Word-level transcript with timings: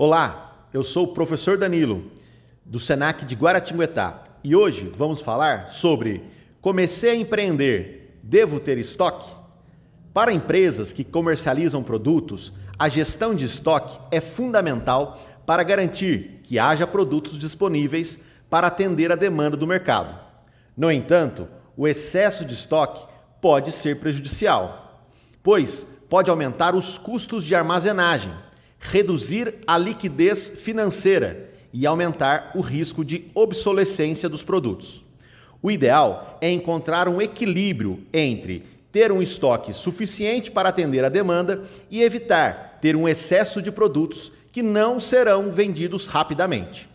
Olá, 0.00 0.68
eu 0.72 0.84
sou 0.84 1.06
o 1.06 1.12
professor 1.12 1.58
Danilo, 1.58 2.12
do 2.64 2.78
Senac 2.78 3.24
de 3.24 3.34
Guaratinguetá, 3.34 4.22
e 4.44 4.54
hoje 4.54 4.92
vamos 4.96 5.20
falar 5.20 5.70
sobre 5.70 6.22
comecei 6.60 7.10
a 7.10 7.16
empreender, 7.16 8.16
devo 8.22 8.60
ter 8.60 8.78
estoque? 8.78 9.28
Para 10.14 10.32
empresas 10.32 10.92
que 10.92 11.02
comercializam 11.02 11.82
produtos, 11.82 12.52
a 12.78 12.88
gestão 12.88 13.34
de 13.34 13.44
estoque 13.44 13.98
é 14.12 14.20
fundamental 14.20 15.20
para 15.44 15.64
garantir 15.64 16.42
que 16.44 16.60
haja 16.60 16.86
produtos 16.86 17.36
disponíveis 17.36 18.20
para 18.48 18.68
atender 18.68 19.10
a 19.10 19.16
demanda 19.16 19.56
do 19.56 19.66
mercado. 19.66 20.16
No 20.76 20.92
entanto, 20.92 21.48
o 21.76 21.88
excesso 21.88 22.44
de 22.44 22.54
estoque 22.54 23.04
pode 23.40 23.72
ser 23.72 23.98
prejudicial, 23.98 25.02
pois 25.42 25.88
pode 26.08 26.30
aumentar 26.30 26.76
os 26.76 26.96
custos 26.96 27.42
de 27.42 27.56
armazenagem, 27.56 28.30
reduzir 28.78 29.54
a 29.66 29.76
liquidez 29.76 30.48
financeira 30.48 31.50
e 31.72 31.86
aumentar 31.86 32.52
o 32.54 32.60
risco 32.60 33.04
de 33.04 33.30
obsolescência 33.34 34.28
dos 34.28 34.42
produtos. 34.42 35.04
O 35.60 35.70
ideal 35.70 36.38
é 36.40 36.50
encontrar 36.50 37.08
um 37.08 37.20
equilíbrio 37.20 38.00
entre 38.12 38.64
ter 38.92 39.12
um 39.12 39.20
estoque 39.20 39.72
suficiente 39.72 40.50
para 40.50 40.68
atender 40.68 41.04
a 41.04 41.08
demanda 41.08 41.62
e 41.90 42.02
evitar 42.02 42.78
ter 42.80 42.96
um 42.96 43.08
excesso 43.08 43.60
de 43.60 43.70
produtos 43.70 44.32
que 44.52 44.62
não 44.62 45.00
serão 45.00 45.52
vendidos 45.52 46.06
rapidamente. 46.06 46.88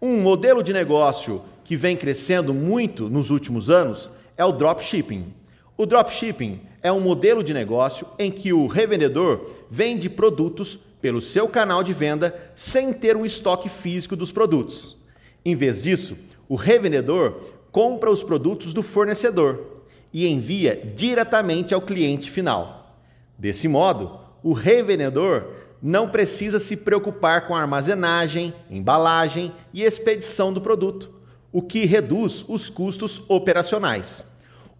Um 0.00 0.20
modelo 0.20 0.62
de 0.62 0.72
negócio 0.72 1.42
que 1.64 1.76
vem 1.76 1.96
crescendo 1.96 2.52
muito 2.52 3.08
nos 3.08 3.30
últimos 3.30 3.70
anos 3.70 4.10
é 4.36 4.44
o 4.44 4.52
dropshipping. 4.52 5.32
O 5.76 5.86
dropshipping 5.86 6.60
é 6.82 6.92
um 6.92 7.00
modelo 7.00 7.42
de 7.42 7.54
negócio 7.54 8.06
em 8.18 8.30
que 8.30 8.52
o 8.52 8.66
revendedor 8.66 9.50
vende 9.70 10.10
produtos 10.10 10.78
pelo 11.04 11.20
seu 11.20 11.46
canal 11.46 11.82
de 11.82 11.92
venda 11.92 12.34
sem 12.54 12.90
ter 12.90 13.14
um 13.14 13.26
estoque 13.26 13.68
físico 13.68 14.16
dos 14.16 14.32
produtos. 14.32 14.96
Em 15.44 15.54
vez 15.54 15.82
disso, 15.82 16.16
o 16.48 16.54
revendedor 16.56 17.42
compra 17.70 18.10
os 18.10 18.22
produtos 18.22 18.72
do 18.72 18.82
fornecedor 18.82 19.82
e 20.14 20.26
envia 20.26 20.94
diretamente 20.96 21.74
ao 21.74 21.82
cliente 21.82 22.30
final. 22.30 22.98
Desse 23.36 23.68
modo, 23.68 24.18
o 24.42 24.54
revendedor 24.54 25.44
não 25.82 26.08
precisa 26.08 26.58
se 26.58 26.74
preocupar 26.74 27.46
com 27.46 27.54
a 27.54 27.60
armazenagem, 27.60 28.54
embalagem 28.70 29.52
e 29.74 29.82
expedição 29.82 30.54
do 30.54 30.60
produto, 30.62 31.12
o 31.52 31.60
que 31.60 31.84
reduz 31.84 32.42
os 32.48 32.70
custos 32.70 33.22
operacionais. 33.28 34.24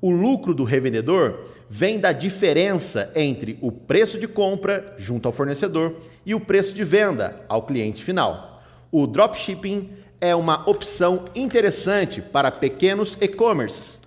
O 0.01 0.11
lucro 0.11 0.55
do 0.55 0.65
revendedor 0.65 1.41
vem 1.77 1.99
da 1.99 2.13
diferença 2.13 3.11
entre 3.17 3.59
o 3.61 3.73
preço 3.73 4.17
de 4.17 4.29
compra 4.29 4.95
junto 4.97 5.27
ao 5.27 5.33
fornecedor 5.33 5.97
e 6.25 6.33
o 6.33 6.39
preço 6.39 6.73
de 6.73 6.85
venda 6.85 7.45
ao 7.49 7.65
cliente 7.65 8.01
final. 8.01 8.63
O 8.93 9.09
dropshipping 9.09 9.91
é 10.21 10.37
uma 10.37 10.71
opção 10.71 11.25
interessante 11.35 12.23
para 12.23 12.53
pequenos 12.53 13.19
e-commerces, 13.21 14.01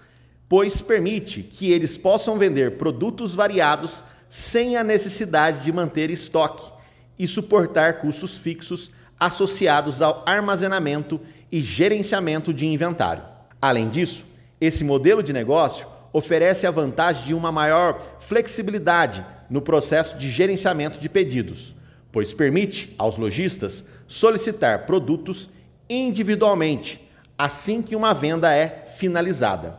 pois 0.47 0.79
permite 0.79 1.43
que 1.43 1.69
eles 1.69 1.97
possam 1.97 2.37
vender 2.37 2.77
produtos 2.77 3.35
variados 3.35 4.01
sem 4.29 4.77
a 4.77 4.83
necessidade 4.83 5.65
de 5.65 5.73
manter 5.73 6.09
estoque 6.09 6.71
e 7.19 7.27
suportar 7.27 7.99
custos 7.99 8.37
fixos 8.37 8.93
associados 9.19 10.01
ao 10.01 10.23
armazenamento 10.25 11.19
e 11.51 11.59
gerenciamento 11.59 12.53
de 12.53 12.65
inventário. 12.65 13.23
Além 13.61 13.89
disso, 13.89 14.25
esse 14.61 14.85
modelo 14.85 15.21
de 15.21 15.33
negócio 15.33 15.96
oferece 16.17 16.65
a 16.65 16.71
vantagem 16.71 17.25
de 17.27 17.33
uma 17.35 17.51
maior 17.51 18.01
flexibilidade 18.19 19.23
no 19.47 19.61
processo 19.61 20.17
de 20.17 20.31
gerenciamento 20.31 20.99
de 20.99 21.07
pedidos, 21.07 21.75
pois 22.11 22.33
permite 22.33 22.95
aos 22.97 23.17
lojistas 23.17 23.85
solicitar 24.07 24.87
produtos 24.87 25.47
individualmente 25.87 27.07
assim 27.37 27.83
que 27.83 27.95
uma 27.95 28.15
venda 28.15 28.51
é 28.51 28.87
finalizada. 28.97 29.77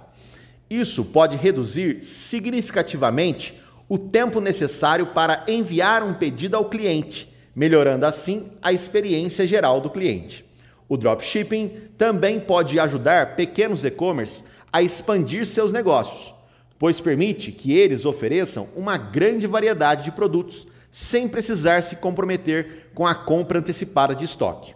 Isso 0.70 1.06
pode 1.06 1.36
reduzir 1.36 2.04
significativamente 2.04 3.60
o 3.88 3.98
tempo 3.98 4.40
necessário 4.40 5.06
para 5.06 5.42
enviar 5.48 6.04
um 6.04 6.14
pedido 6.14 6.56
ao 6.56 6.66
cliente, 6.66 7.28
melhorando 7.52 8.06
assim 8.06 8.52
a 8.62 8.72
experiência 8.72 9.44
geral 9.44 9.80
do 9.80 9.90
cliente. 9.90 10.44
O 10.88 10.96
dropshipping 10.96 11.68
também 11.98 12.38
pode 12.38 12.78
ajudar 12.78 13.34
pequenos 13.34 13.84
e-commerce 13.84 14.44
a 14.72 14.82
expandir 14.82 15.46
seus 15.46 15.72
negócios, 15.72 16.34
pois 16.78 17.00
permite 17.00 17.52
que 17.52 17.72
eles 17.72 18.04
ofereçam 18.04 18.68
uma 18.76 18.96
grande 18.96 19.46
variedade 19.46 20.04
de 20.04 20.12
produtos 20.12 20.66
sem 20.90 21.28
precisar 21.28 21.82
se 21.82 21.96
comprometer 21.96 22.90
com 22.94 23.06
a 23.06 23.14
compra 23.14 23.58
antecipada 23.58 24.14
de 24.14 24.24
estoque. 24.24 24.74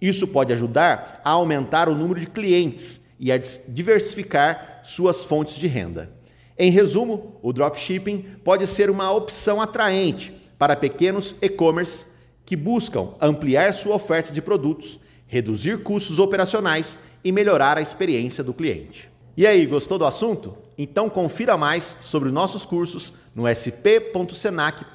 Isso 0.00 0.26
pode 0.28 0.52
ajudar 0.52 1.20
a 1.24 1.30
aumentar 1.30 1.88
o 1.88 1.94
número 1.94 2.20
de 2.20 2.26
clientes 2.26 3.00
e 3.18 3.32
a 3.32 3.38
diversificar 3.38 4.80
suas 4.82 5.24
fontes 5.24 5.54
de 5.54 5.66
renda. 5.66 6.12
Em 6.58 6.70
resumo, 6.70 7.38
o 7.42 7.52
dropshipping 7.52 8.36
pode 8.44 8.66
ser 8.66 8.90
uma 8.90 9.10
opção 9.10 9.60
atraente 9.60 10.32
para 10.58 10.76
pequenos 10.76 11.34
e-commerce 11.40 12.06
que 12.44 12.56
buscam 12.56 13.14
ampliar 13.20 13.72
sua 13.72 13.96
oferta 13.96 14.32
de 14.32 14.42
produtos, 14.42 15.00
reduzir 15.26 15.82
custos 15.82 16.18
operacionais 16.18 16.98
e 17.24 17.32
melhorar 17.32 17.78
a 17.78 17.82
experiência 17.82 18.44
do 18.44 18.52
cliente. 18.52 19.13
E 19.36 19.46
aí, 19.46 19.66
gostou 19.66 19.98
do 19.98 20.06
assunto? 20.06 20.56
Então 20.76 21.08
confira 21.08 21.56
mais 21.56 21.96
sobre 22.00 22.30
nossos 22.30 22.64
cursos 22.64 23.12
no 23.34 23.48
sp.senac.br. 23.48 24.94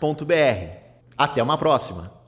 Até 1.17 1.43
uma 1.43 1.57
próxima! 1.57 2.18